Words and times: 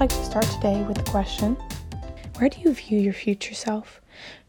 like 0.00 0.10
to 0.10 0.24
start 0.24 0.44
today 0.44 0.80
with 0.84 0.96
the 0.96 1.10
question 1.10 1.56
Where 2.36 2.48
do 2.48 2.60
you 2.60 2.72
view 2.72 3.00
your 3.00 3.12
future 3.12 3.54
self? 3.54 4.00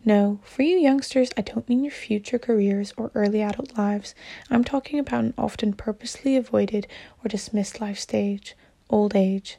No, 0.06 0.40
for 0.44 0.62
you 0.62 0.78
youngsters, 0.78 1.32
I 1.36 1.42
don't 1.42 1.68
mean 1.68 1.84
your 1.84 1.92
future 1.92 2.38
careers 2.38 2.94
or 2.98 3.10
early 3.16 3.42
adult 3.42 3.76
lives. 3.76 4.14
I'm 4.52 4.64
talking 4.64 5.00
about 5.00 5.24
an 5.24 5.34
often 5.40 5.74
purposely 5.74 6.36
avoided 6.36 6.86
or 7.24 7.30
dismissed 7.30 7.82
life 7.82 7.98
stage, 7.98 8.56
old 8.92 9.16
age. 9.16 9.58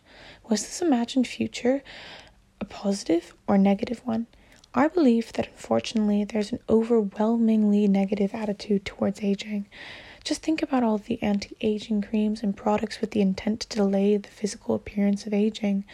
Was 0.48 0.62
this 0.62 0.80
imagined 0.80 1.26
future 1.26 1.82
a 2.60 2.64
positive 2.64 3.34
or 3.48 3.58
negative 3.58 4.00
one? 4.04 4.28
I 4.72 4.86
believe 4.86 5.32
that 5.32 5.48
unfortunately 5.48 6.22
there's 6.22 6.52
an 6.52 6.60
overwhelmingly 6.68 7.88
negative 7.88 8.32
attitude 8.32 8.84
towards 8.84 9.24
aging. 9.24 9.66
Just 10.24 10.42
think 10.42 10.62
about 10.62 10.82
all 10.82 10.98
the 10.98 11.22
anti 11.22 11.56
aging 11.60 12.02
creams 12.02 12.42
and 12.42 12.56
products 12.56 13.00
with 13.00 13.12
the 13.12 13.22
intent 13.22 13.60
to 13.60 13.76
delay 13.76 14.16
the 14.16 14.28
physical 14.28 14.74
appearance 14.74 15.26
of 15.26 15.32
aging. 15.32 15.84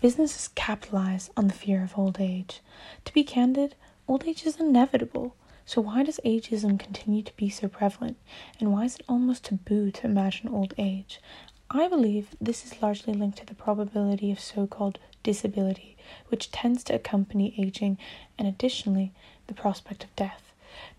Businesses 0.00 0.48
capitalize 0.48 1.30
on 1.36 1.46
the 1.46 1.54
fear 1.54 1.82
of 1.82 1.96
old 1.96 2.20
age. 2.20 2.60
To 3.04 3.12
be 3.12 3.24
candid, 3.24 3.74
old 4.06 4.24
age 4.26 4.44
is 4.44 4.58
inevitable. 4.60 5.34
So, 5.64 5.80
why 5.80 6.02
does 6.02 6.18
ageism 6.24 6.78
continue 6.78 7.22
to 7.22 7.36
be 7.36 7.48
so 7.48 7.68
prevalent? 7.68 8.16
And 8.58 8.72
why 8.72 8.84
is 8.84 8.96
it 8.96 9.04
almost 9.08 9.44
taboo 9.44 9.90
to 9.92 10.06
imagine 10.06 10.48
old 10.48 10.74
age? 10.78 11.20
I 11.70 11.86
believe 11.88 12.34
this 12.40 12.64
is 12.64 12.80
largely 12.80 13.12
linked 13.12 13.38
to 13.38 13.46
the 13.46 13.54
probability 13.54 14.32
of 14.32 14.40
so 14.40 14.66
called 14.66 14.98
disability, 15.22 15.96
which 16.28 16.50
tends 16.50 16.82
to 16.84 16.94
accompany 16.94 17.54
aging, 17.58 17.98
and 18.38 18.48
additionally, 18.48 19.12
the 19.46 19.54
prospect 19.54 20.04
of 20.04 20.16
death. 20.16 20.52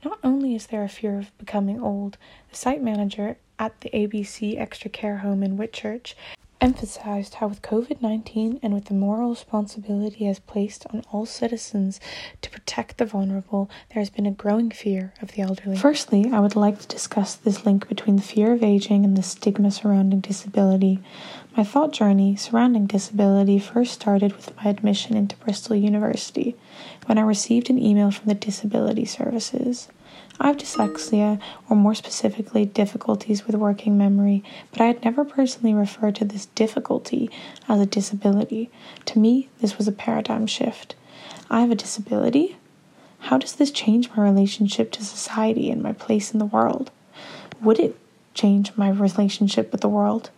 Not 0.03 0.19
only 0.23 0.55
is 0.55 0.67
there 0.67 0.83
a 0.83 0.89
fear 0.89 1.17
of 1.17 1.37
becoming 1.37 1.81
old, 1.81 2.17
the 2.49 2.55
site 2.55 2.81
manager 2.81 3.37
at 3.57 3.81
the 3.81 3.89
ABC 3.89 4.59
Extra 4.59 4.89
Care 4.89 5.17
Home 5.17 5.43
in 5.43 5.57
Whitchurch 5.57 6.13
emphasized 6.61 7.35
how 7.35 7.47
with 7.47 7.61
COVID-19 7.61 8.59
and 8.61 8.73
with 8.73 8.85
the 8.85 8.93
moral 8.93 9.29
responsibility 9.29 10.27
as 10.27 10.39
placed 10.39 10.85
on 10.93 11.03
all 11.11 11.25
citizens 11.25 11.99
to 12.41 12.49
protect 12.49 12.97
the 12.97 13.05
vulnerable, 13.05 13.69
there 13.93 14.01
has 14.01 14.09
been 14.09 14.25
a 14.25 14.31
growing 14.31 14.69
fear 14.69 15.13
of 15.21 15.31
the 15.33 15.41
elderly. 15.41 15.77
Firstly, 15.77 16.29
I 16.31 16.39
would 16.39 16.55
like 16.55 16.79
to 16.79 16.87
discuss 16.87 17.35
this 17.35 17.65
link 17.65 17.87
between 17.87 18.17
the 18.17 18.21
fear 18.21 18.53
of 18.53 18.63
aging 18.63 19.05
and 19.05 19.15
the 19.15 19.23
stigma 19.23 19.71
surrounding 19.71 20.19
disability. 20.19 20.99
My 21.57 21.63
thought 21.63 21.91
journey 21.91 22.35
surrounding 22.35 22.85
disability 22.85 23.59
first 23.59 23.93
started 23.93 24.35
with 24.35 24.55
my 24.57 24.69
admission 24.69 25.17
into 25.17 25.35
Bristol 25.37 25.75
University 25.75 26.55
when 27.05 27.17
I 27.17 27.21
received 27.21 27.69
an 27.69 27.79
email 27.79 28.11
from 28.11 28.27
the 28.27 28.35
Disability 28.35 29.03
Services. 29.05 29.89
I 30.39 30.47
have 30.47 30.57
dyslexia, 30.57 31.41
or 31.69 31.75
more 31.75 31.95
specifically, 31.95 32.65
difficulties 32.65 33.45
with 33.45 33.55
working 33.55 33.97
memory, 33.97 34.43
but 34.71 34.79
I 34.79 34.85
had 34.85 35.03
never 35.03 35.25
personally 35.25 35.73
referred 35.73 36.15
to 36.17 36.25
this 36.25 36.45
difficulty 36.45 37.29
as 37.67 37.81
a 37.81 37.85
disability. 37.85 38.69
To 39.05 39.19
me, 39.19 39.49
this 39.59 39.77
was 39.77 39.87
a 39.87 39.91
paradigm 39.91 40.45
shift. 40.45 40.95
I 41.49 41.61
have 41.61 41.71
a 41.71 41.75
disability? 41.75 42.57
How 43.19 43.37
does 43.37 43.55
this 43.55 43.71
change 43.71 44.09
my 44.11 44.23
relationship 44.23 44.91
to 44.93 45.03
society 45.03 45.69
and 45.71 45.81
my 45.81 45.93
place 45.93 46.31
in 46.31 46.39
the 46.39 46.45
world? 46.45 46.91
Would 47.61 47.79
it 47.79 47.97
change 48.33 48.71
my 48.77 48.89
relationship 48.89 49.71
with 49.71 49.81
the 49.81 49.89
world? 49.89 50.29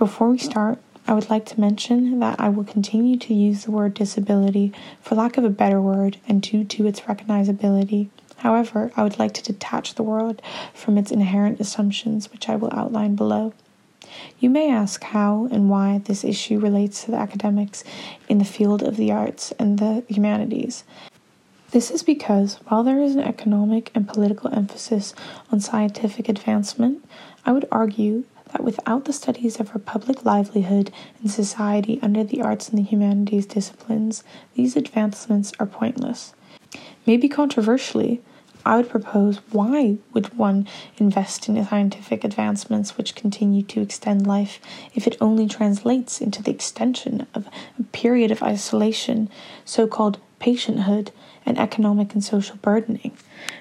Before 0.00 0.30
we 0.30 0.38
start, 0.38 0.78
I 1.06 1.12
would 1.12 1.28
like 1.28 1.44
to 1.44 1.60
mention 1.60 2.20
that 2.20 2.40
I 2.40 2.48
will 2.48 2.64
continue 2.64 3.18
to 3.18 3.34
use 3.34 3.64
the 3.64 3.70
word 3.70 3.92
disability 3.92 4.72
for 5.02 5.14
lack 5.14 5.36
of 5.36 5.44
a 5.44 5.50
better 5.50 5.78
word 5.78 6.16
and 6.26 6.40
due 6.40 6.64
to 6.64 6.86
its 6.86 7.02
recognizability. 7.02 8.08
However, 8.36 8.90
I 8.96 9.02
would 9.02 9.18
like 9.18 9.34
to 9.34 9.42
detach 9.42 9.96
the 9.96 10.02
word 10.02 10.40
from 10.72 10.96
its 10.96 11.10
inherent 11.10 11.60
assumptions, 11.60 12.32
which 12.32 12.48
I 12.48 12.56
will 12.56 12.72
outline 12.72 13.14
below. 13.14 13.52
You 14.38 14.48
may 14.48 14.70
ask 14.70 15.04
how 15.04 15.50
and 15.52 15.68
why 15.68 15.98
this 15.98 16.24
issue 16.24 16.58
relates 16.58 17.04
to 17.04 17.10
the 17.10 17.18
academics 17.18 17.84
in 18.26 18.38
the 18.38 18.46
field 18.46 18.82
of 18.82 18.96
the 18.96 19.12
arts 19.12 19.52
and 19.58 19.78
the 19.78 20.02
humanities. 20.08 20.82
This 21.72 21.90
is 21.90 22.02
because 22.02 22.54
while 22.68 22.84
there 22.84 23.02
is 23.02 23.16
an 23.16 23.24
economic 23.24 23.90
and 23.94 24.08
political 24.08 24.50
emphasis 24.50 25.12
on 25.52 25.60
scientific 25.60 26.26
advancement, 26.26 27.04
I 27.44 27.52
would 27.52 27.68
argue 27.70 28.24
that 28.52 28.64
without 28.64 29.04
the 29.04 29.12
studies 29.12 29.60
of 29.60 29.70
our 29.70 29.78
public 29.78 30.24
livelihood 30.24 30.90
and 31.20 31.30
society 31.30 31.98
under 32.02 32.24
the 32.24 32.42
arts 32.42 32.68
and 32.68 32.78
the 32.78 32.82
humanities 32.82 33.46
disciplines, 33.46 34.24
these 34.54 34.76
advancements 34.76 35.52
are 35.58 35.66
pointless. 35.66 36.34
Maybe 37.06 37.28
controversially, 37.28 38.20
I 38.64 38.76
would 38.76 38.90
propose 38.90 39.38
why 39.50 39.96
would 40.12 40.36
one 40.36 40.68
invest 40.98 41.48
in 41.48 41.64
scientific 41.64 42.24
advancements 42.24 42.96
which 42.96 43.14
continue 43.14 43.62
to 43.62 43.80
extend 43.80 44.26
life 44.26 44.60
if 44.94 45.06
it 45.06 45.16
only 45.20 45.46
translates 45.46 46.20
into 46.20 46.42
the 46.42 46.50
extension 46.50 47.26
of 47.34 47.48
a 47.78 47.82
period 47.84 48.30
of 48.30 48.42
isolation, 48.42 49.30
so 49.64 49.86
called 49.86 50.18
patienthood, 50.38 51.10
and 51.46 51.58
economic 51.58 52.12
and 52.12 52.22
social 52.22 52.56
burdening? 52.56 53.12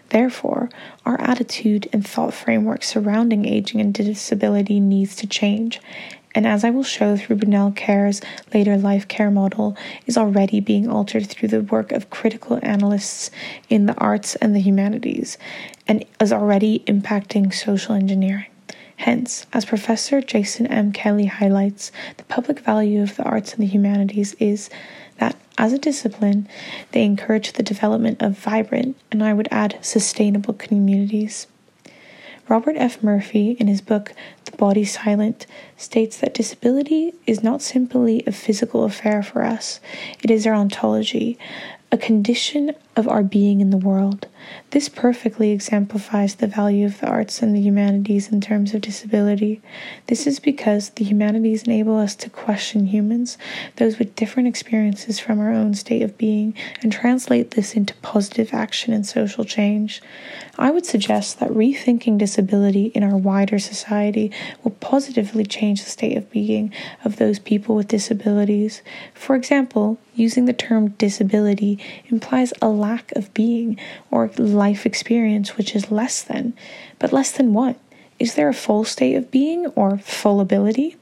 Therefore, 0.09 0.69
our 1.05 1.19
attitude 1.21 1.87
and 1.93 2.05
thought 2.05 2.33
framework 2.33 2.83
surrounding 2.83 3.45
aging 3.45 3.79
and 3.79 3.93
disability 3.93 4.79
needs 4.79 5.15
to 5.17 5.27
change, 5.27 5.79
and 6.35 6.45
as 6.45 6.63
I 6.63 6.69
will 6.69 6.83
show 6.83 7.17
through 7.17 7.37
Brunel 7.37 7.71
Care's 7.71 8.21
later 8.53 8.77
life 8.77 9.07
care 9.07 9.31
model, 9.31 9.75
is 10.05 10.17
already 10.17 10.59
being 10.59 10.87
altered 10.87 11.27
through 11.27 11.49
the 11.49 11.61
work 11.61 11.91
of 11.91 12.09
critical 12.09 12.59
analysts 12.61 13.31
in 13.69 13.85
the 13.85 13.95
arts 13.95 14.35
and 14.35 14.55
the 14.55 14.61
humanities, 14.61 15.37
and 15.87 16.05
is 16.19 16.33
already 16.33 16.79
impacting 16.87 17.53
social 17.53 17.95
engineering. 17.95 18.45
Hence, 18.97 19.45
as 19.53 19.63
Professor 19.63 20.21
Jason 20.21 20.67
M. 20.67 20.91
Kelly 20.91 21.27
highlights, 21.27 21.91
the 22.17 22.23
public 22.25 22.59
value 22.59 23.01
of 23.01 23.15
the 23.15 23.23
arts 23.23 23.53
and 23.53 23.63
the 23.63 23.67
humanities 23.67 24.33
is 24.39 24.69
as 25.59 25.73
a 25.73 25.77
discipline, 25.77 26.47
they 26.93 27.03
encourage 27.03 27.53
the 27.53 27.61
development 27.61 28.21
of 28.21 28.39
vibrant, 28.39 28.95
and 29.11 29.21
I 29.21 29.33
would 29.33 29.49
add, 29.51 29.77
sustainable 29.81 30.53
communities. 30.53 31.47
Robert 32.47 32.77
F. 32.77 33.03
Murphy, 33.03 33.51
in 33.59 33.67
his 33.67 33.81
book 33.81 34.13
The 34.45 34.57
Body 34.57 34.85
Silent, 34.85 35.45
states 35.77 36.17
that 36.17 36.33
disability 36.33 37.13
is 37.27 37.43
not 37.43 37.61
simply 37.61 38.23
a 38.25 38.31
physical 38.31 38.85
affair 38.85 39.21
for 39.21 39.43
us, 39.43 39.81
it 40.23 40.31
is 40.31 40.47
our 40.47 40.55
ontology, 40.55 41.37
a 41.91 41.97
condition 41.97 42.73
of 42.99 43.07
our 43.07 43.23
being 43.23 43.61
in 43.61 43.69
the 43.69 43.77
world. 43.77 44.27
This 44.71 44.89
perfectly 44.89 45.51
exemplifies 45.51 46.35
the 46.35 46.47
value 46.47 46.85
of 46.85 46.99
the 46.99 47.07
arts 47.07 47.41
and 47.41 47.55
the 47.55 47.61
humanities 47.61 48.29
in 48.29 48.41
terms 48.41 48.73
of 48.73 48.81
disability. 48.81 49.61
This 50.07 50.27
is 50.27 50.39
because 50.39 50.89
the 50.89 51.05
humanities 51.05 51.63
enable 51.63 51.97
us 51.97 52.13
to 52.17 52.29
question 52.29 52.87
humans, 52.87 53.37
those 53.77 53.99
with 53.99 54.15
different 54.15 54.49
experiences 54.49 55.17
from 55.17 55.39
our 55.39 55.51
own 55.51 55.75
state 55.75 56.01
of 56.01 56.17
being, 56.17 56.53
and 56.81 56.91
translate 56.91 57.51
this 57.51 57.73
into 57.73 57.93
positive 57.95 58.53
action 58.53 58.93
and 58.93 59.05
social 59.05 59.45
change. 59.45 60.01
I 60.57 60.71
would 60.71 60.85
suggest 60.85 61.39
that 61.39 61.51
rethinking 61.51 62.17
disability 62.17 62.87
in 62.87 63.03
our 63.03 63.15
wider 63.15 63.59
society 63.59 64.29
will 64.63 64.71
positively 64.71 65.45
change 65.45 65.83
the 65.83 65.89
state 65.89 66.17
of 66.17 66.29
being 66.29 66.73
of 67.05 67.15
those 67.15 67.39
people 67.39 67.75
with 67.75 67.87
disabilities. 67.87 68.81
For 69.13 69.35
example, 69.37 69.99
using 70.15 70.45
the 70.45 70.53
term 70.53 70.89
disability 70.89 71.79
implies 72.09 72.51
a 72.61 72.67
lack 72.67 72.88
of 73.15 73.33
being 73.33 73.77
or 74.11 74.31
life 74.37 74.85
experience 74.85 75.57
which 75.57 75.75
is 75.75 75.91
less 75.91 76.21
than. 76.21 76.53
But 76.97 77.13
less 77.13 77.31
than 77.31 77.53
what? 77.53 77.77
Is 78.17 78.35
there 78.35 78.49
a 78.49 78.53
full 78.53 78.83
state 78.83 79.15
of 79.15 79.31
being 79.31 79.67
or 79.67 79.97
full 79.97 80.39
ability? 80.39 80.97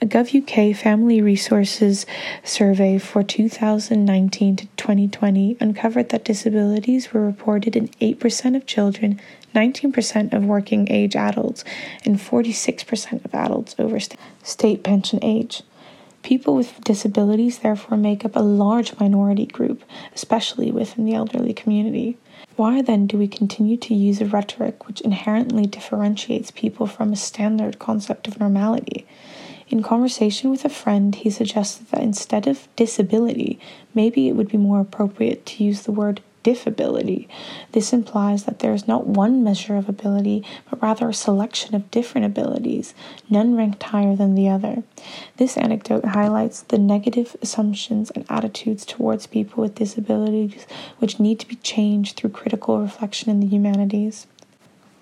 A 0.00 0.06
GovUK 0.06 0.76
Family 0.76 1.20
Resources 1.20 2.06
survey 2.44 2.98
for 2.98 3.24
2019 3.24 4.56
to 4.56 4.66
2020 4.76 5.56
uncovered 5.58 6.10
that 6.10 6.24
disabilities 6.24 7.12
were 7.12 7.26
reported 7.26 7.74
in 7.74 7.88
8% 8.00 8.54
of 8.54 8.64
children, 8.64 9.20
19% 9.56 10.32
of 10.32 10.44
working 10.44 10.86
age 10.88 11.16
adults, 11.16 11.64
and 12.04 12.16
46% 12.18 13.24
of 13.24 13.34
adults 13.34 13.74
over 13.76 13.98
state 14.44 14.84
pension 14.84 15.18
age. 15.20 15.62
People 16.22 16.54
with 16.54 16.80
disabilities 16.82 17.58
therefore 17.58 17.96
make 17.96 18.24
up 18.24 18.36
a 18.36 18.40
large 18.40 18.98
minority 18.98 19.46
group, 19.46 19.82
especially 20.14 20.70
within 20.70 21.04
the 21.04 21.14
elderly 21.14 21.54
community. 21.54 22.18
Why 22.56 22.82
then 22.82 23.06
do 23.06 23.16
we 23.16 23.28
continue 23.28 23.76
to 23.78 23.94
use 23.94 24.20
a 24.20 24.26
rhetoric 24.26 24.86
which 24.86 25.00
inherently 25.00 25.66
differentiates 25.66 26.50
people 26.50 26.86
from 26.86 27.12
a 27.12 27.16
standard 27.16 27.78
concept 27.78 28.28
of 28.28 28.40
normality? 28.40 29.06
In 29.68 29.82
conversation 29.82 30.50
with 30.50 30.64
a 30.64 30.70
friend, 30.70 31.14
he 31.14 31.30
suggested 31.30 31.88
that 31.90 32.02
instead 32.02 32.46
of 32.46 32.68
disability, 32.74 33.60
maybe 33.94 34.28
it 34.28 34.32
would 34.32 34.48
be 34.48 34.56
more 34.56 34.80
appropriate 34.80 35.44
to 35.46 35.64
use 35.64 35.82
the 35.82 35.92
word 35.92 36.22
diffability. 36.42 37.28
This 37.72 37.92
implies 37.92 38.44
that 38.44 38.60
there 38.60 38.74
is 38.74 38.88
not 38.88 39.06
one 39.06 39.44
measure 39.44 39.76
of 39.76 39.88
ability, 39.88 40.44
but 40.70 40.82
rather 40.82 41.08
a 41.08 41.14
selection 41.14 41.74
of 41.74 41.90
different 41.90 42.26
abilities, 42.26 42.94
none 43.28 43.56
ranked 43.56 43.82
higher 43.82 44.16
than 44.16 44.34
the 44.34 44.48
other. 44.48 44.82
This 45.36 45.56
anecdote 45.56 46.04
highlights 46.04 46.62
the 46.62 46.78
negative 46.78 47.36
assumptions 47.42 48.10
and 48.10 48.24
attitudes 48.28 48.84
towards 48.84 49.26
people 49.26 49.62
with 49.62 49.74
disabilities 49.74 50.66
which 50.98 51.20
need 51.20 51.40
to 51.40 51.48
be 51.48 51.56
changed 51.56 52.16
through 52.16 52.30
critical 52.30 52.80
reflection 52.80 53.30
in 53.30 53.40
the 53.40 53.46
humanities. 53.46 54.26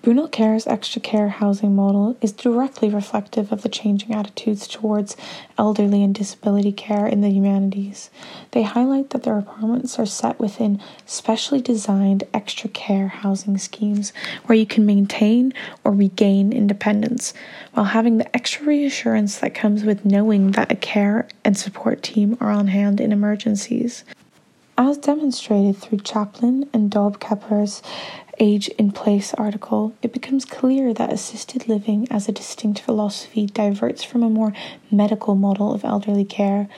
Brunel 0.07 0.29
Care's 0.29 0.65
extra 0.67 1.01
care 1.01 1.27
housing 1.27 1.75
model 1.75 2.15
is 2.21 2.31
directly 2.31 2.87
reflective 2.87 3.51
of 3.51 3.61
the 3.61 3.67
changing 3.67 4.13
attitudes 4.13 4.65
towards 4.65 5.17
elderly 5.57 6.01
and 6.01 6.15
disability 6.15 6.71
care 6.71 7.05
in 7.05 7.19
the 7.19 7.29
humanities. 7.29 8.09
They 8.51 8.63
highlight 8.63 9.09
that 9.09 9.23
their 9.23 9.37
apartments 9.37 9.99
are 9.99 10.05
set 10.05 10.39
within 10.39 10.81
specially 11.05 11.59
designed 11.59 12.23
extra 12.33 12.69
care 12.69 13.09
housing 13.09 13.57
schemes 13.57 14.13
where 14.45 14.57
you 14.57 14.65
can 14.65 14.85
maintain 14.85 15.53
or 15.83 15.91
regain 15.91 16.53
independence 16.53 17.33
while 17.73 17.87
having 17.87 18.17
the 18.17 18.33
extra 18.33 18.65
reassurance 18.65 19.39
that 19.39 19.53
comes 19.53 19.83
with 19.83 20.05
knowing 20.05 20.51
that 20.51 20.71
a 20.71 20.75
care 20.75 21.27
and 21.43 21.57
support 21.57 22.01
team 22.01 22.37
are 22.39 22.49
on 22.49 22.67
hand 22.67 23.01
in 23.01 23.11
emergencies. 23.11 24.05
As 24.79 24.99
demonstrated 24.99 25.75
through 25.75 26.01
Chaplin 26.01 26.69
and 26.71 26.91
Dobbs-Kepper's 26.91 27.81
Age 28.39 28.67
in 28.77 28.91
Place 28.91 29.33
article, 29.33 29.95
it 30.03 30.13
becomes 30.13 30.45
clear 30.45 30.93
that 30.93 31.11
assisted 31.11 31.67
living 31.67 32.07
as 32.11 32.29
a 32.29 32.31
distinct 32.31 32.79
philosophy 32.79 33.47
diverts 33.47 34.03
from 34.03 34.21
a 34.21 34.29
more 34.29 34.53
medical 34.91 35.33
model 35.33 35.73
of 35.73 35.83
elderly 35.83 36.23
care. 36.23 36.69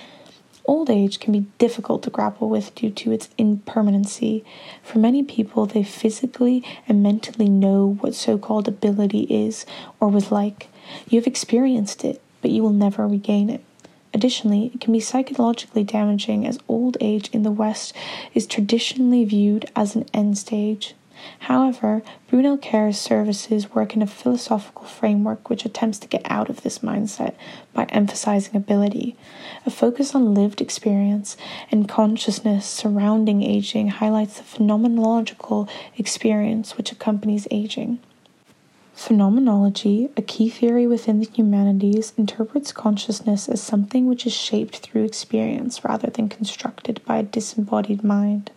Old 0.63 0.89
age 0.89 1.19
can 1.19 1.33
be 1.33 1.47
difficult 1.57 2.01
to 2.03 2.09
grapple 2.09 2.47
with 2.47 2.73
due 2.75 2.91
to 2.91 3.11
its 3.11 3.27
impermanency. 3.38 4.45
For 4.81 5.00
many 5.00 5.21
people, 5.21 5.65
they 5.65 5.83
physically 5.83 6.63
and 6.88 7.03
mentally 7.03 7.50
know 7.50 7.97
what 8.00 8.15
so 8.15 8.38
called 8.38 8.69
ability 8.69 9.23
is 9.23 9.65
or 10.00 10.07
was 10.07 10.31
like. 10.31 10.69
You 11.09 11.19
have 11.19 11.27
experienced 11.27 12.06
it, 12.06 12.21
but 12.41 12.51
you 12.51 12.63
will 12.63 12.69
never 12.71 13.06
regain 13.06 13.50
it. 13.50 13.65
Additionally, 14.13 14.71
it 14.73 14.79
can 14.79 14.94
be 14.94 15.01
psychologically 15.01 15.83
damaging 15.83 16.47
as 16.47 16.57
old 16.69 16.95
age 17.01 17.29
in 17.33 17.44
the 17.44 17.51
West 17.51 17.94
is 18.33 18.47
traditionally 18.47 19.25
viewed 19.25 19.69
as 19.75 19.97
an 19.97 20.06
end 20.13 20.38
stage. 20.38 20.95
However, 21.40 22.02
Brunel 22.28 22.58
Care's 22.58 22.98
services 22.98 23.72
work 23.72 23.96
in 23.96 24.02
a 24.02 24.08
philosophical 24.08 24.86
framework 24.86 25.50
which 25.50 25.66
attempts 25.66 26.00
to 26.00 26.08
get 26.08 26.24
out 26.26 26.50
of 26.50 26.64
this 26.64 26.80
mindset 26.80 27.36
by 27.74 27.86
emphasizing 27.86 28.56
ability. 28.56 29.16
A 29.66 29.70
focus 29.70 30.16
on 30.16 30.34
lived 30.34 30.62
experience 30.62 31.38
and 31.72 31.88
consciousness 31.88 32.66
surrounding 32.66 33.44
aging 33.44 33.90
highlights 33.90 34.40
the 34.40 34.44
phenomenological 34.44 35.70
experience 35.98 36.78
which 36.78 36.92
accompanies 36.92 37.48
aging. 37.52 38.00
Phenomenology, 39.00 40.10
a 40.18 40.22
key 40.22 40.50
theory 40.50 40.86
within 40.86 41.22
the 41.22 41.30
humanities, 41.34 42.12
interprets 42.18 42.74
consciousness 42.74 43.48
as 43.48 43.63
something 43.63 44.07
which 44.07 44.28
is 44.28 44.34
shaped 44.34 44.80
through 44.80 45.06
experience 45.06 45.86
rather 45.86 46.10
than 46.10 46.28
constructed 46.28 47.00
by 47.06 47.18
a 47.18 47.24
disembodied 47.24 48.04
mind. 48.04 48.51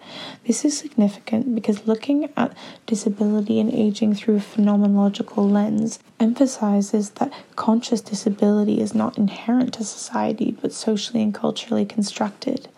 This 0.44 0.64
is 0.64 0.76
significant 0.76 1.54
because 1.54 1.86
looking 1.86 2.28
at 2.36 2.52
disability 2.86 3.60
and 3.60 3.72
aging 3.72 4.14
through 4.14 4.38
a 4.38 4.40
phenomenological 4.40 5.48
lens 5.48 6.00
emphasizes 6.18 7.10
that 7.10 7.32
conscious 7.54 8.00
disability 8.00 8.80
is 8.80 8.96
not 8.96 9.16
inherent 9.16 9.74
to 9.74 9.84
society 9.84 10.56
but 10.60 10.72
socially 10.72 11.22
and 11.22 11.32
culturally 11.32 11.86
constructed. 11.86 12.68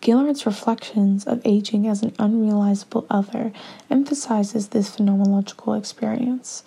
Gilleard's 0.00 0.46
reflections 0.46 1.26
of 1.26 1.42
aging 1.44 1.86
as 1.86 2.02
an 2.02 2.12
unrealizable 2.12 3.04
other 3.10 3.52
emphasizes 3.90 4.68
this 4.68 4.96
phenomenological 4.96 5.76
experience. 5.76 6.62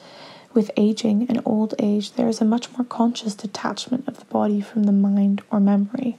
With 0.53 0.69
aging 0.77 1.25
and 1.29 1.41
old 1.45 1.73
age, 1.79 2.13
there 2.13 2.27
is 2.27 2.39
a 2.39 2.45
much 2.45 2.71
more 2.77 2.85
conscious 2.85 3.33
detachment 3.33 4.07
of 4.07 4.19
the 4.19 4.25
body 4.25 4.61
from 4.61 4.83
the 4.83 4.91
mind 4.91 5.41
or 5.49 5.59
memory. 5.59 6.17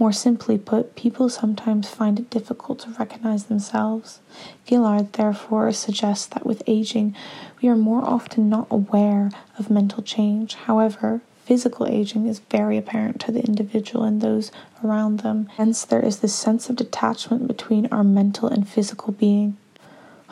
More 0.00 0.12
simply 0.12 0.58
put, 0.58 0.96
people 0.96 1.28
sometimes 1.28 1.88
find 1.88 2.18
it 2.18 2.28
difficult 2.28 2.80
to 2.80 2.90
recognize 2.98 3.44
themselves. 3.44 4.18
Gilleard 4.66 5.12
therefore 5.12 5.70
suggests 5.70 6.26
that 6.26 6.44
with 6.44 6.64
aging, 6.66 7.14
we 7.60 7.68
are 7.68 7.76
more 7.76 8.04
often 8.04 8.48
not 8.48 8.66
aware 8.68 9.30
of 9.58 9.70
mental 9.70 10.02
change. 10.02 10.54
However, 10.54 11.20
physical 11.44 11.86
aging 11.86 12.26
is 12.26 12.40
very 12.50 12.76
apparent 12.76 13.20
to 13.20 13.30
the 13.30 13.44
individual 13.44 14.02
and 14.02 14.20
those 14.20 14.50
around 14.82 15.20
them. 15.20 15.48
Hence, 15.56 15.84
there 15.84 16.04
is 16.04 16.18
this 16.18 16.34
sense 16.34 16.68
of 16.68 16.74
detachment 16.74 17.46
between 17.46 17.86
our 17.92 18.02
mental 18.02 18.48
and 18.48 18.68
physical 18.68 19.12
being. 19.12 19.56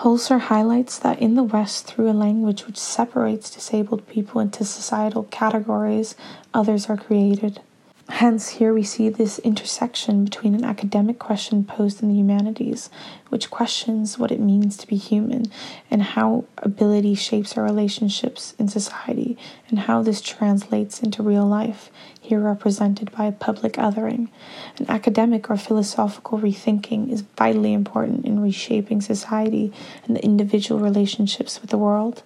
Holzer 0.01 0.41
highlights 0.41 0.99
that 0.99 1.19
in 1.19 1.35
the 1.35 1.43
West, 1.43 1.85
through 1.85 2.11
a 2.11 2.17
language 2.17 2.67
which 2.67 2.79
separates 2.79 3.51
disabled 3.51 4.09
people 4.09 4.41
into 4.41 4.65
societal 4.65 5.25
categories, 5.25 6.15
others 6.55 6.89
are 6.89 6.97
created. 6.97 7.61
Hence, 8.11 8.49
here 8.49 8.75
we 8.75 8.83
see 8.83 9.09
this 9.09 9.39
intersection 9.39 10.25
between 10.25 10.55
an 10.55 10.65
academic 10.65 11.19
question 11.21 11.65
posed 11.65 12.03
in 12.03 12.09
the 12.09 12.15
humanities, 12.17 12.91
which 13.29 13.51
questions 13.51 14.19
what 14.19 14.33
it 14.33 14.41
means 14.41 14.77
to 14.77 14.87
be 14.87 14.97
human, 14.97 15.45
and 15.91 16.03
how 16.03 16.45
ability 16.59 17.15
shapes 17.15 17.57
our 17.57 17.63
relationships 17.63 18.55
in 18.59 18.67
society, 18.67 19.39
and 19.69 19.79
how 19.79 20.03
this 20.03 20.21
translates 20.21 21.01
into 21.01 21.23
real 21.23 21.47
life, 21.47 21.91
here 22.21 22.41
represented 22.41 23.13
by 23.13 23.27
a 23.27 23.33
public 23.33 23.75
othering. 23.75 24.29
An 24.79 24.87
academic 24.89 25.49
or 25.49 25.57
philosophical 25.57 26.39
rethinking 26.39 27.11
is 27.11 27.23
vitally 27.39 27.73
important 27.73 28.27
in 28.27 28.41
reshaping 28.41 29.01
society 29.01 29.73
and 30.05 30.17
the 30.17 30.25
individual 30.25 30.81
relationships 30.81 31.61
with 31.61 31.71
the 31.71 31.79
world. 31.79 32.23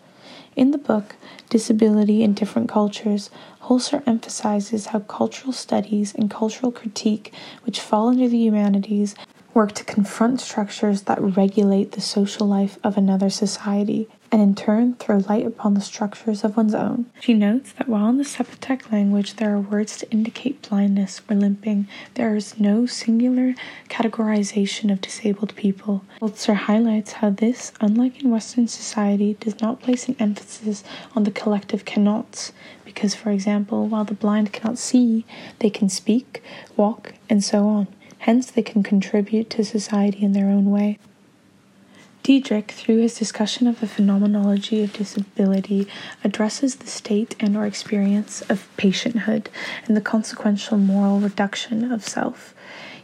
In 0.56 0.70
the 0.70 0.78
book, 0.78 1.16
Disability 1.50 2.22
in 2.22 2.32
Different 2.32 2.68
Cultures, 2.68 3.28
Holzer 3.62 4.02
emphasizes 4.06 4.86
how 4.86 5.00
cultural 5.00 5.52
studies 5.52 6.14
and 6.14 6.30
cultural 6.30 6.70
critique, 6.70 7.32
which 7.64 7.80
fall 7.80 8.08
under 8.08 8.28
the 8.28 8.38
humanities, 8.38 9.16
work 9.54 9.72
to 9.72 9.84
confront 9.84 10.40
structures 10.40 11.02
that 11.02 11.20
regulate 11.20 11.92
the 11.92 12.00
social 12.00 12.46
life 12.46 12.76
of 12.82 12.96
another 12.96 13.30
society 13.30 14.08
and 14.32 14.42
in 14.42 14.52
turn 14.52 14.94
throw 14.96 15.18
light 15.28 15.46
upon 15.46 15.74
the 15.74 15.80
structures 15.80 16.42
of 16.42 16.56
one's 16.56 16.74
own. 16.74 17.06
She 17.20 17.34
notes 17.34 17.72
that 17.78 17.88
while 17.88 18.08
in 18.08 18.18
the 18.18 18.24
Zapotec 18.24 18.90
language 18.90 19.34
there 19.36 19.54
are 19.54 19.60
words 19.60 19.96
to 19.98 20.10
indicate 20.10 20.68
blindness 20.68 21.20
or 21.30 21.36
limping, 21.36 21.86
there 22.14 22.34
is 22.34 22.58
no 22.58 22.84
singular 22.84 23.54
categorization 23.88 24.90
of 24.90 25.00
disabled 25.00 25.54
people. 25.54 26.04
Holzer 26.20 26.56
highlights 26.56 27.12
how 27.12 27.30
this, 27.30 27.72
unlike 27.80 28.24
in 28.24 28.32
Western 28.32 28.66
society, 28.66 29.36
does 29.38 29.60
not 29.60 29.80
place 29.80 30.08
an 30.08 30.16
emphasis 30.18 30.82
on 31.14 31.22
the 31.22 31.30
collective 31.30 31.84
cannots, 31.84 32.52
because, 32.84 33.14
for 33.14 33.30
example, 33.30 33.86
while 33.86 34.04
the 34.04 34.14
blind 34.14 34.52
cannot 34.52 34.78
see, 34.78 35.24
they 35.60 35.70
can 35.70 35.88
speak, 35.88 36.42
walk, 36.76 37.14
and 37.30 37.44
so 37.44 37.68
on. 37.68 37.86
Hence, 38.25 38.50
they 38.50 38.62
can 38.62 38.82
contribute 38.82 39.50
to 39.50 39.62
society 39.62 40.23
in 40.23 40.32
their 40.32 40.47
own 40.47 40.71
way. 40.71 40.99
Diedrich, 42.23 42.71
through 42.71 43.00
his 43.03 43.19
discussion 43.19 43.67
of 43.67 43.81
the 43.81 43.87
phenomenology 43.87 44.82
of 44.82 44.94
disability, 44.94 45.87
addresses 46.25 46.76
the 46.76 46.87
state 46.87 47.37
and 47.38 47.54
or 47.54 47.66
experience 47.66 48.40
of 48.49 48.66
patienthood 48.78 49.50
and 49.85 49.95
the 49.95 50.00
consequential 50.00 50.78
moral 50.78 51.21
reduction 51.21 51.93
of 51.93 52.09
self. 52.09 52.54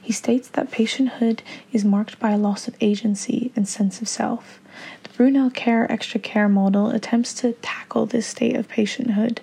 He 0.00 0.14
states 0.14 0.48
that 0.48 0.70
patienthood 0.70 1.42
is 1.70 1.84
marked 1.84 2.18
by 2.18 2.30
a 2.30 2.38
loss 2.38 2.66
of 2.66 2.74
agency 2.80 3.52
and 3.54 3.68
sense 3.68 4.00
of 4.00 4.08
self. 4.08 4.58
The 5.02 5.10
Brunel 5.10 5.50
Care 5.50 5.92
Extra 5.92 6.18
Care 6.18 6.48
model 6.48 6.88
attempts 6.88 7.34
to 7.42 7.52
tackle 7.60 8.06
this 8.06 8.26
state 8.26 8.56
of 8.56 8.68
patienthood 8.68 9.42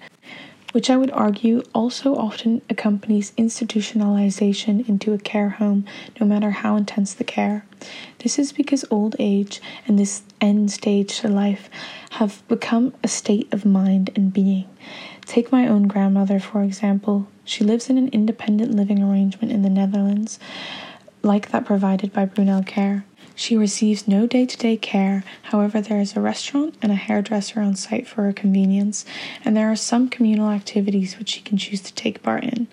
which 0.77 0.91
I 0.91 0.98
would 0.98 1.10
argue 1.10 1.63
also 1.74 2.15
often 2.15 2.62
accompanies 2.69 3.31
institutionalization 3.31 4.88
into 4.88 5.12
a 5.12 5.17
care 5.17 5.50
home, 5.50 5.86
no 6.19 6.27
matter 6.27 6.51
how 6.51 6.75
intense 6.75 7.15
the 7.15 7.24
care. 7.24 7.65
This 8.19 8.38
is 8.38 8.51
because 8.51 8.86
old 8.91 9.15
age 9.17 9.60
and 9.88 9.98
this 9.98 10.22
end 10.39 10.72
stage 10.72 11.22
to 11.22 11.29
life 11.29 11.67
have 12.12 12.48
become 12.48 12.93
a 13.03 13.07
state 13.07 13.51
of 13.51 13.65
mind 13.65 14.12
and 14.15 14.31
being. 14.31 14.69
Take 15.25 15.51
my 15.51 15.67
own 15.67 15.88
grandmother, 15.88 16.39
for 16.39 16.62
example. 16.62 17.27
She 17.43 17.63
lives 17.63 17.89
in 17.89 17.98
an 17.98 18.10
independent 18.10 18.75
living 18.75 19.01
arrangement 19.01 19.51
in 19.51 19.63
the 19.63 19.72
Netherlands, 19.72 20.38
like 21.24 21.50
that 21.50 21.65
provided 21.65 22.13
by 22.13 22.25
Brunel 22.25 22.62
Care. 22.62 23.03
She 23.39 23.56
receives 23.56 24.08
no 24.08 24.25
day 24.25 24.48
to 24.48 24.58
day 24.58 24.77
care, 24.77 25.24
however, 25.44 25.79
there 25.79 26.01
is 26.01 26.15
a 26.15 26.20
restaurant 26.20 26.74
and 26.82 26.91
a 26.91 26.96
hairdresser 26.96 27.62
on 27.62 27.75
site 27.75 28.08
for 28.08 28.24
her 28.24 28.34
convenience, 28.34 29.06
and 29.46 29.56
there 29.56 29.72
are 29.72 29.75
some 29.75 30.10
communal 30.10 30.50
activities 30.50 31.20
which 31.20 31.29
she 31.29 31.41
can 31.41 31.56
choose 31.56 31.82
to 31.82 31.94
take 31.94 32.24
part 32.24 32.44
in. 32.44 32.65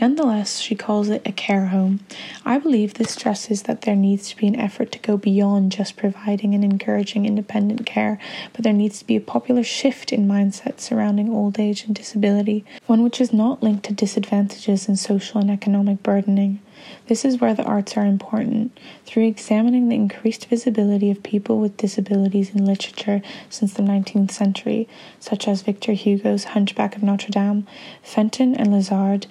Nonetheless, 0.00 0.58
she 0.58 0.74
calls 0.74 1.08
it 1.08 1.22
a 1.24 1.30
care 1.30 1.66
home. 1.66 2.00
I 2.44 2.58
believe 2.58 2.94
this 2.94 3.12
stresses 3.12 3.62
that 3.62 3.82
there 3.82 3.94
needs 3.94 4.28
to 4.30 4.36
be 4.36 4.48
an 4.48 4.56
effort 4.56 4.90
to 4.90 4.98
go 4.98 5.16
beyond 5.16 5.70
just 5.70 5.96
providing 5.96 6.52
and 6.52 6.64
encouraging 6.64 7.24
independent 7.24 7.86
care, 7.86 8.18
but 8.54 8.64
there 8.64 8.72
needs 8.72 8.98
to 8.98 9.06
be 9.06 9.14
a 9.14 9.20
popular 9.20 9.62
shift 9.62 10.12
in 10.12 10.26
mindset 10.26 10.80
surrounding 10.80 11.30
old 11.30 11.60
age 11.60 11.84
and 11.84 11.94
disability, 11.94 12.64
one 12.86 13.04
which 13.04 13.20
is 13.20 13.32
not 13.32 13.62
linked 13.62 13.84
to 13.84 13.92
disadvantages 13.92 14.88
in 14.88 14.96
social 14.96 15.40
and 15.40 15.48
economic 15.48 16.02
burdening. 16.02 16.60
This 17.06 17.24
is 17.24 17.40
where 17.40 17.54
the 17.54 17.64
arts 17.64 17.96
are 17.96 18.04
important. 18.04 18.78
Through 19.06 19.26
examining 19.26 19.88
the 19.88 19.96
increased 19.96 20.46
visibility 20.46 21.10
of 21.10 21.22
people 21.22 21.58
with 21.58 21.76
disabilities 21.76 22.54
in 22.54 22.64
literature 22.64 23.22
since 23.48 23.72
the 23.72 23.82
19th 23.82 24.30
century, 24.30 24.88
such 25.18 25.48
as 25.48 25.62
Victor 25.62 25.92
Hugo's 25.92 26.44
Hunchback 26.44 26.96
of 26.96 27.02
Notre 27.02 27.30
Dame, 27.30 27.66
Fenton 28.02 28.54
and 28.54 28.72
Lazard 28.72 29.26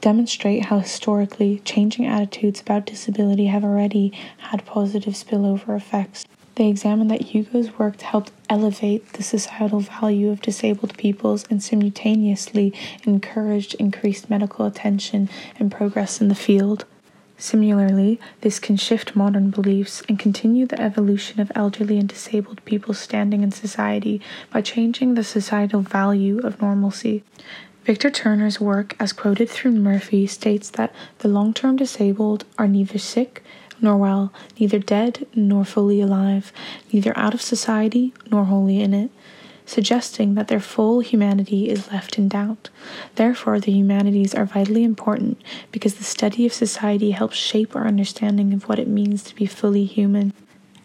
demonstrate 0.00 0.66
how 0.66 0.78
historically 0.78 1.60
changing 1.64 2.06
attitudes 2.06 2.60
about 2.60 2.86
disability 2.86 3.46
have 3.46 3.64
already 3.64 4.12
had 4.38 4.64
positive 4.64 5.14
spillover 5.14 5.76
effects. 5.76 6.24
They 6.60 6.68
examine 6.68 7.08
that 7.08 7.22
Hugo's 7.22 7.78
work 7.78 8.02
helped 8.02 8.32
elevate 8.50 9.14
the 9.14 9.22
societal 9.22 9.80
value 9.80 10.28
of 10.28 10.42
disabled 10.42 10.94
peoples 10.98 11.46
and 11.48 11.62
simultaneously 11.62 12.74
encouraged 13.04 13.72
increased 13.76 14.28
medical 14.28 14.66
attention 14.66 15.30
and 15.58 15.72
progress 15.72 16.20
in 16.20 16.28
the 16.28 16.34
field. 16.34 16.84
Similarly, 17.38 18.20
this 18.42 18.58
can 18.58 18.76
shift 18.76 19.16
modern 19.16 19.48
beliefs 19.48 20.02
and 20.06 20.18
continue 20.18 20.66
the 20.66 20.78
evolution 20.78 21.40
of 21.40 21.50
elderly 21.54 21.98
and 21.98 22.06
disabled 22.06 22.62
people's 22.66 22.98
standing 22.98 23.42
in 23.42 23.52
society 23.52 24.20
by 24.52 24.60
changing 24.60 25.14
the 25.14 25.24
societal 25.24 25.80
value 25.80 26.40
of 26.40 26.60
normalcy. 26.60 27.24
Victor 27.84 28.10
Turner's 28.10 28.60
work, 28.60 28.94
as 29.00 29.14
quoted 29.14 29.48
through 29.48 29.72
Murphy, 29.72 30.26
states 30.26 30.68
that 30.68 30.92
the 31.20 31.28
long 31.28 31.54
term 31.54 31.76
disabled 31.76 32.44
are 32.58 32.68
neither 32.68 32.98
sick 32.98 33.42
nor 33.80 33.96
well, 33.96 34.32
neither 34.58 34.78
dead 34.78 35.26
nor 35.34 35.64
fully 35.64 36.00
alive, 36.00 36.52
neither 36.92 37.16
out 37.16 37.34
of 37.34 37.42
society 37.42 38.12
nor 38.30 38.44
wholly 38.44 38.80
in 38.80 38.94
it 38.94 39.10
suggesting 39.70 40.34
that 40.34 40.48
their 40.48 40.60
full 40.60 40.98
humanity 40.98 41.68
is 41.68 41.92
left 41.92 42.18
in 42.18 42.28
doubt. 42.28 42.68
Therefore, 43.14 43.60
the 43.60 43.70
humanities 43.70 44.34
are 44.34 44.44
vitally 44.44 44.82
important 44.82 45.40
because 45.70 45.94
the 45.94 46.04
study 46.04 46.44
of 46.44 46.52
society 46.52 47.12
helps 47.12 47.36
shape 47.36 47.76
our 47.76 47.86
understanding 47.86 48.52
of 48.52 48.68
what 48.68 48.80
it 48.80 48.88
means 48.88 49.22
to 49.22 49.34
be 49.34 49.46
fully 49.46 49.84
human. 49.84 50.32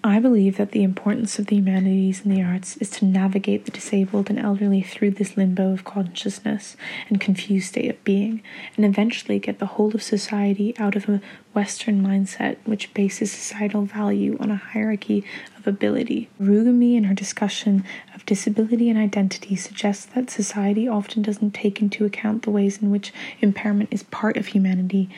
I 0.06 0.20
believe 0.20 0.58
that 0.58 0.70
the 0.70 0.84
importance 0.84 1.40
of 1.40 1.48
the 1.48 1.56
humanities 1.56 2.24
and 2.24 2.32
the 2.32 2.44
arts 2.44 2.78
is 2.78 2.92
to 2.92 3.06
navigate 3.06 3.66
the 3.66 3.72
disabled 3.72 4.30
and 4.30 4.38
elderly 4.38 4.84
through 4.84 5.12
this 5.12 5.36
limbo 5.36 5.74
of 5.74 5.84
consciousness 5.84 6.78
and 7.10 7.20
confused 7.20 7.70
state 7.70 7.90
of 7.90 8.04
being, 8.04 8.44
and 8.78 8.86
eventually 8.86 9.40
get 9.40 9.58
the 9.58 9.66
whole 9.66 9.96
of 9.96 10.04
society 10.04 10.78
out 10.78 10.96
of 10.96 11.10
a 11.10 11.22
Western 11.56 12.04
mindset 12.04 12.58
which 12.66 12.94
bases 12.94 13.32
societal 13.32 13.86
value 13.86 14.38
on 14.40 14.52
a 14.52 14.58
hierarchy 14.58 15.24
ability. 15.68 16.30
Rugami, 16.40 16.96
in 16.96 17.06
her 17.06 17.14
discussion 17.14 17.84
of 18.14 18.26
disability 18.26 18.90
and 18.90 19.00
identity, 19.00 19.56
suggests 19.56 20.06
that 20.08 20.30
society 20.30 20.88
often 20.88 21.22
doesn't 21.22 21.54
take 21.54 21.82
into 21.82 22.06
account 22.06 22.44
the 22.44 22.52
ways 22.52 22.82
in 22.82 22.92
which 22.92 23.14
impairment 23.42 23.90
is 23.92 24.04
part 24.04 24.38
of 24.38 24.48
humanity. 24.48 25.10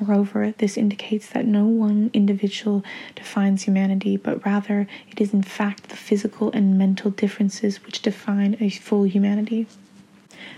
Moreover, 0.00 0.52
this 0.58 0.76
indicates 0.76 1.28
that 1.28 1.46
no 1.46 1.66
one 1.66 2.10
individual 2.12 2.84
defines 3.14 3.62
humanity, 3.62 4.16
but 4.16 4.44
rather 4.44 4.86
it 5.10 5.20
is 5.20 5.32
in 5.32 5.42
fact 5.42 5.88
the 5.88 5.96
physical 5.96 6.50
and 6.52 6.78
mental 6.78 7.10
differences 7.10 7.84
which 7.84 8.02
define 8.02 8.56
a 8.60 8.70
full 8.70 9.04
humanity. 9.04 9.66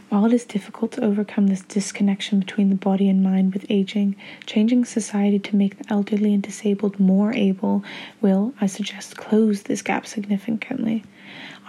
While 0.09 0.27
it 0.27 0.33
is 0.33 0.45
difficult 0.45 0.93
to 0.93 1.05
overcome 1.05 1.49
this 1.49 1.63
disconnection 1.63 2.41
between 2.41 2.69
the 2.69 2.77
body 2.77 3.09
and 3.09 3.23
mind 3.23 3.53
with 3.53 3.67
aging, 3.69 4.17
changing 4.47 4.85
society 4.85 5.39
to 5.41 5.57
make 5.57 5.79
the 5.79 5.93
elderly 5.93 6.33
and 6.33 6.43
disabled 6.43 7.01
more 7.01 7.33
able 7.33 7.85
will, 8.21 8.55
I 8.61 8.67
suggest, 8.67 9.17
close 9.17 9.63
this 9.63 9.83
gap 9.83 10.07
significantly. 10.07 11.05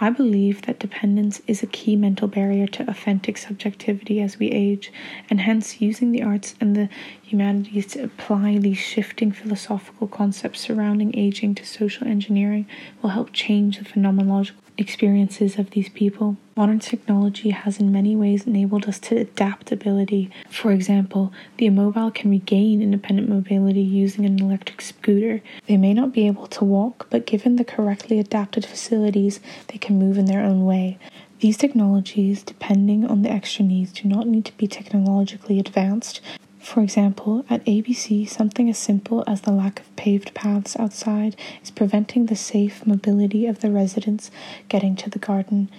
I 0.00 0.10
believe 0.10 0.62
that 0.62 0.78
dependence 0.78 1.42
is 1.48 1.62
a 1.62 1.66
key 1.66 1.96
mental 1.96 2.28
barrier 2.28 2.68
to 2.68 2.88
authentic 2.88 3.36
subjectivity 3.36 4.20
as 4.20 4.38
we 4.38 4.48
age, 4.48 4.92
and 5.28 5.40
hence 5.40 5.80
using 5.80 6.12
the 6.12 6.22
arts 6.22 6.54
and 6.60 6.76
the 6.76 6.88
humanities 7.20 7.86
to 7.88 8.04
apply 8.04 8.58
these 8.58 8.78
shifting 8.78 9.32
philosophical 9.32 10.06
concepts 10.06 10.60
surrounding 10.60 11.18
aging 11.18 11.56
to 11.56 11.66
social 11.66 12.06
engineering 12.06 12.66
will 13.02 13.10
help 13.10 13.32
change 13.32 13.78
the 13.78 13.84
phenomenological 13.84 14.54
experiences 14.78 15.58
of 15.58 15.70
these 15.70 15.88
people. 15.88 16.36
Modern 16.56 16.78
technology 16.78 17.50
has 17.50 17.78
in 17.78 17.92
many 17.92 18.16
ways 18.16 18.46
enabled 18.46 18.88
us 18.88 18.98
to 19.00 19.16
adaptability. 19.16 20.30
For 20.50 20.72
example, 20.72 21.32
the 21.56 21.66
immobile 21.66 22.10
can 22.10 22.30
regain 22.30 22.82
independent 22.82 23.28
mobility 23.28 23.80
using 23.80 24.24
an 24.24 24.40
electric 24.40 24.80
scooter. 24.80 25.42
They 25.66 25.76
may 25.76 25.94
not 25.94 26.12
be 26.12 26.26
able 26.26 26.46
to 26.48 26.64
walk, 26.64 27.08
but 27.10 27.26
given 27.26 27.56
the 27.56 27.64
correctly 27.64 28.18
adapted 28.18 28.64
facilities, 28.64 29.40
they 29.68 29.78
can 29.78 29.87
move 29.92 30.18
in 30.18 30.26
their 30.26 30.42
own 30.42 30.64
way. 30.64 30.98
These 31.40 31.56
technologies, 31.56 32.42
depending 32.42 33.06
on 33.06 33.22
the 33.22 33.30
extra 33.30 33.64
needs, 33.64 33.92
do 33.92 34.08
not 34.08 34.26
need 34.26 34.44
to 34.46 34.56
be 34.56 34.66
technologically 34.66 35.58
advanced 35.58 36.20
for 36.68 36.82
example, 36.82 37.46
at 37.48 37.64
ABC, 37.64 38.28
something 38.28 38.68
as 38.68 38.78
simple 38.78 39.24
as 39.26 39.40
the 39.40 39.52
lack 39.52 39.80
of 39.80 39.96
paved 39.96 40.34
paths 40.34 40.76
outside 40.78 41.34
is 41.62 41.70
preventing 41.70 42.26
the 42.26 42.36
safe 42.36 42.86
mobility 42.86 43.46
of 43.46 43.60
the 43.60 43.70
residents 43.70 44.30
getting 44.68 44.94
to 44.96 45.08
the 45.08 45.18
garden. 45.18 45.70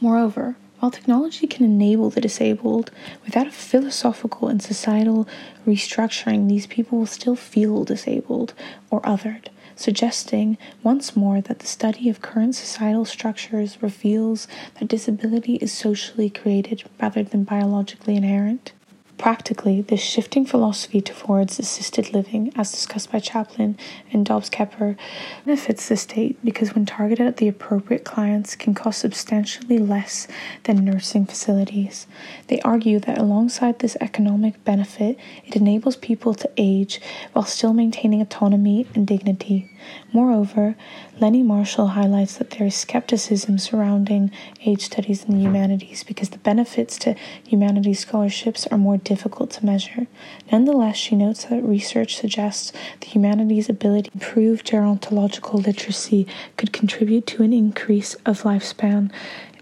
Moreover, 0.00 0.56
while 0.78 0.90
technology 0.90 1.46
can 1.46 1.66
enable 1.66 2.08
the 2.08 2.20
disabled, 2.20 2.90
without 3.24 3.46
a 3.48 3.50
philosophical 3.50 4.48
and 4.48 4.62
societal 4.62 5.28
restructuring, 5.66 6.48
these 6.48 6.66
people 6.66 6.98
will 6.98 7.06
still 7.06 7.36
feel 7.36 7.84
disabled 7.84 8.54
or 8.90 9.02
othered, 9.02 9.48
suggesting 9.78 10.58
once 10.82 11.14
more 11.14 11.40
that 11.40 11.60
the 11.60 11.66
study 11.66 12.08
of 12.08 12.20
current 12.20 12.54
societal 12.54 13.04
structures 13.04 13.80
reveals 13.80 14.48
that 14.78 14.88
disability 14.88 15.54
is 15.56 15.72
socially 15.72 16.28
created 16.28 16.82
rather 17.00 17.22
than 17.22 17.44
biologically 17.44 18.16
inherent. 18.16 18.72
Practically, 19.18 19.82
this 19.82 20.00
shifting 20.00 20.46
philosophy 20.46 21.00
towards 21.00 21.58
assisted 21.58 22.14
living, 22.14 22.52
as 22.54 22.70
discussed 22.70 23.10
by 23.10 23.18
Chaplin 23.18 23.76
and 24.12 24.24
Dobbs 24.24 24.48
Kepper, 24.48 24.96
benefits 25.44 25.88
the 25.88 25.96
state 25.96 26.38
because 26.44 26.72
when 26.72 26.86
targeted 26.86 27.26
at 27.26 27.36
the 27.38 27.48
appropriate 27.48 28.04
clients 28.04 28.54
can 28.54 28.74
cost 28.74 29.00
substantially 29.00 29.78
less 29.78 30.28
than 30.64 30.84
nursing 30.84 31.26
facilities. 31.26 32.06
They 32.46 32.60
argue 32.60 33.00
that 33.00 33.18
alongside 33.18 33.80
this 33.80 33.96
economic 34.00 34.62
benefit, 34.64 35.18
it 35.44 35.56
enables 35.56 35.96
people 35.96 36.32
to 36.34 36.50
age 36.56 37.00
while 37.32 37.44
still 37.44 37.72
maintaining 37.72 38.22
autonomy 38.22 38.86
and 38.94 39.04
dignity. 39.04 39.68
Moreover, 40.12 40.76
Leni 41.20 41.42
Marshall 41.42 41.88
highlights 41.88 42.38
that 42.38 42.50
there 42.50 42.66
is 42.66 42.74
skepticism 42.74 43.58
surrounding 43.58 44.30
age 44.64 44.82
studies 44.82 45.24
in 45.24 45.34
the 45.34 45.42
humanities 45.42 46.04
because 46.04 46.30
the 46.30 46.38
benefits 46.38 46.98
to 46.98 47.14
humanities 47.46 48.00
scholarships 48.00 48.66
are 48.68 48.78
more 48.78 48.96
difficult 48.96 49.50
to 49.52 49.66
measure. 49.66 50.06
Nonetheless, 50.50 50.96
she 50.96 51.16
notes 51.16 51.44
that 51.44 51.62
research 51.62 52.16
suggests 52.16 52.72
the 53.00 53.06
humanities' 53.06 53.68
ability 53.68 54.10
to 54.10 54.14
improve 54.14 54.64
gerontological 54.64 55.64
literacy 55.64 56.26
could 56.56 56.72
contribute 56.72 57.26
to 57.26 57.42
an 57.42 57.52
increase 57.52 58.14
of 58.26 58.42
lifespan 58.42 59.10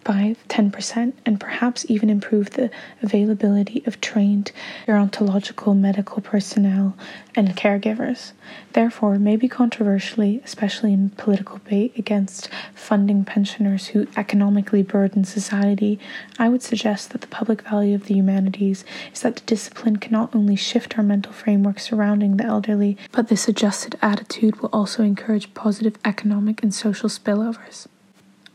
by 0.06 0.36
10% 0.48 1.14
and 1.26 1.40
perhaps 1.40 1.84
even 1.88 2.08
improve 2.08 2.50
the 2.50 2.70
availability 3.02 3.82
of 3.86 4.00
trained 4.00 4.52
gerontological 4.86 5.76
medical 5.76 6.22
personnel 6.22 6.96
and 7.34 7.56
caregivers. 7.56 8.30
Therefore, 8.72 9.18
maybe 9.18 9.48
controversially, 9.48 10.40
especially 10.44 10.92
in 10.92 11.10
political 11.10 11.58
debate 11.58 11.92
against 11.98 12.48
funding 12.72 13.25
pensioners 13.25 13.88
who 13.88 14.06
economically 14.16 14.84
burden 14.84 15.25
society, 15.25 15.98
I 16.38 16.50
would 16.50 16.62
suggest 16.62 17.10
that 17.10 17.20
the 17.20 17.26
public 17.26 17.62
value 17.62 17.96
of 17.96 18.06
the 18.06 18.14
humanities 18.14 18.84
is 19.12 19.22
that 19.22 19.34
the 19.34 19.42
discipline 19.44 19.96
can 19.96 20.12
not 20.12 20.36
only 20.36 20.54
shift 20.54 20.96
our 20.96 21.02
mental 21.02 21.32
framework 21.32 21.80
surrounding 21.80 22.36
the 22.36 22.44
elderly, 22.44 22.96
but 23.10 23.26
this 23.26 23.48
adjusted 23.48 23.98
attitude 24.00 24.62
will 24.62 24.70
also 24.72 25.02
encourage 25.02 25.52
positive 25.54 25.96
economic 26.04 26.62
and 26.62 26.72
social 26.72 27.08
spillovers. 27.08 27.88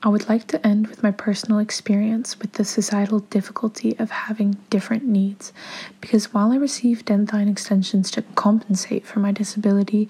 I 0.03 0.09
would 0.09 0.27
like 0.27 0.47
to 0.47 0.65
end 0.65 0.87
with 0.87 1.03
my 1.03 1.11
personal 1.11 1.59
experience 1.59 2.39
with 2.39 2.53
the 2.53 2.65
societal 2.65 3.19
difficulty 3.19 3.95
of 3.99 4.09
having 4.09 4.57
different 4.71 5.05
needs, 5.05 5.53
because 5.99 6.33
while 6.33 6.51
I 6.51 6.55
receive 6.55 7.05
dentine 7.05 7.47
extensions 7.47 8.09
to 8.11 8.23
compensate 8.33 9.05
for 9.05 9.19
my 9.19 9.31
disability, 9.31 10.09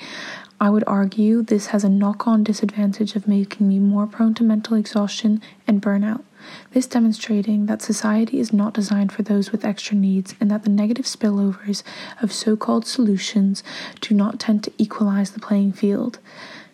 I 0.62 0.70
would 0.70 0.86
argue 0.88 1.44
this 1.44 1.68
has 1.68 1.84
a 1.84 1.90
knock 1.90 2.26
on 2.26 2.42
disadvantage 2.44 3.18
of 3.18 3.28
making 3.28 3.68
me 3.68 3.80
more 3.80 4.08
prone 4.08 4.34
to 4.36 4.44
mental 4.44 4.78
exhaustion 4.78 5.42
and 5.68 5.82
burnout. 5.82 6.24
This 6.72 6.88
demonstrating 6.88 7.66
that 7.66 7.82
society 7.82 8.40
is 8.40 8.54
not 8.54 8.74
designed 8.74 9.12
for 9.12 9.24
those 9.24 9.52
with 9.52 9.66
extra 9.66 9.98
needs 9.98 10.36
and 10.40 10.50
that 10.50 10.64
the 10.64 10.70
negative 10.70 11.06
spillovers 11.06 11.84
of 12.22 12.32
so 12.32 12.56
called 12.56 12.88
solutions 12.88 13.62
do 14.00 14.16
not 14.16 14.40
tend 14.40 14.64
to 14.64 14.72
equalize 14.78 15.32
the 15.32 15.42
playing 15.42 15.74
field. 15.74 16.20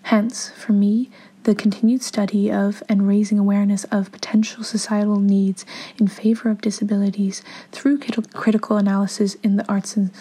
Hence, 0.03 0.51
for 0.51 0.71
me, 0.71 1.09
the 1.47 1.55
continued 1.55 2.03
study 2.03 2.51
of 2.51 2.83
and 2.89 3.07
raising 3.07 3.39
awareness 3.39 3.85
of 3.85 4.11
potential 4.11 4.65
societal 4.65 5.21
needs 5.21 5.65
in 5.97 6.05
favor 6.05 6.49
of 6.49 6.59
disabilities 6.59 7.41
through 7.71 7.97
critical 8.33 8.75
analysis 8.75 9.35
in 9.35 9.55
the 9.55 9.65
arts 9.71 9.95
and 9.95 10.11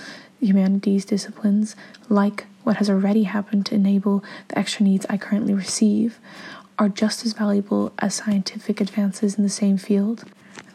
humanities 0.41 1.05
disciplines, 1.05 1.75
like 2.09 2.47
what 2.63 2.77
has 2.77 2.89
already 2.89 3.25
happened 3.25 3.67
to 3.67 3.75
enable 3.75 4.23
the 4.47 4.57
extra 4.57 4.85
needs 4.85 5.05
I 5.11 5.17
currently 5.17 5.53
receive, 5.53 6.21
are 6.79 6.89
just 6.89 7.27
as 7.27 7.33
valuable 7.33 7.93
as 7.99 8.15
scientific 8.15 8.81
advances 8.81 9.37
in 9.37 9.43
the 9.43 9.51
same 9.51 9.79
field. 9.79 10.25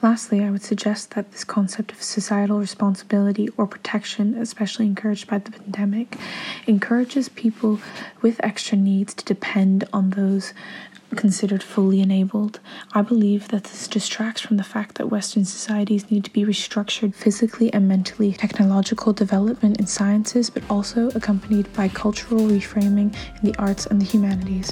Lastly, 0.02 0.44
I 0.44 0.50
would 0.50 0.64
suggest 0.64 1.12
that 1.12 1.32
this 1.32 1.44
concept 1.44 1.92
of 1.92 2.02
societal 2.02 2.60
responsibility 2.60 3.50
or 3.56 3.68
protection, 3.68 4.36
especially 4.36 4.88
encouraged 4.88 5.28
by 5.28 5.38
the 5.38 5.52
pandemic, 5.52 6.18
encourages 6.66 7.30
people 7.30 7.80
with 8.22 8.44
extra 8.44 8.78
needs 8.78 9.14
to 9.14 9.26
depend 9.26 9.84
on 9.94 10.12
those 10.12 10.54
considered 11.16 11.62
fully 11.62 12.02
enabled. 12.02 12.60
I 12.94 13.02
believe 13.02 13.50
that 13.50 13.66
this 13.66 13.88
distracts 13.88 14.42
from 14.42 14.58
the 14.58 14.64
fact 14.64 14.96
that 14.96 15.12
Western 15.12 15.46
societies 15.46 16.10
need 16.10 16.24
to 16.24 16.34
be 16.34 16.46
restructured 16.46 17.14
physically 17.14 17.72
and 17.74 17.88
mentally. 17.88 18.32
Technological 18.32 19.14
development 19.14 19.80
in 19.80 19.86
sciences, 19.86 20.50
but 20.50 20.64
also 20.70 21.10
accompanied 21.10 21.72
by 21.74 21.90
cultural 21.90 22.42
reframing 22.42 23.16
in 23.42 23.52
the 23.52 23.56
arts 23.60 23.86
and 23.86 24.02
the 24.02 24.06
humanities. 24.06 24.72